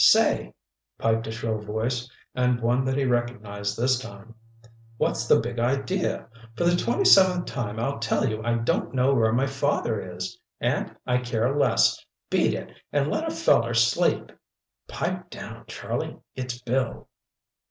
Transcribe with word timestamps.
"Say!" 0.03 0.55
piped 0.97 1.27
a 1.27 1.31
shrill 1.31 1.59
voice, 1.59 2.09
and 2.33 2.59
one 2.59 2.85
that 2.85 2.97
he 2.97 3.05
recognized 3.05 3.77
this 3.77 3.99
time. 3.99 4.33
"What's 4.97 5.27
the 5.27 5.39
big 5.39 5.59
idea? 5.59 6.27
For 6.55 6.63
the 6.63 6.75
twenty 6.75 7.05
seventh 7.05 7.45
time 7.45 7.79
I'll 7.79 7.99
tell 7.99 8.27
you 8.27 8.41
I 8.43 8.55
don't 8.55 8.95
know 8.95 9.13
where 9.13 9.31
my 9.31 9.45
father 9.45 10.01
is—and 10.17 10.95
I 11.05 11.19
care 11.19 11.55
less. 11.55 12.03
Beat 12.31 12.55
it, 12.55 12.71
and 12.91 13.11
let 13.11 13.27
a 13.27 13.29
feller 13.31 13.75
sleep!" 13.75 14.31
"Pipe 14.87 15.29
down, 15.29 15.65
Charlie, 15.67 16.17
it's 16.33 16.59
Bill!" 16.59 17.07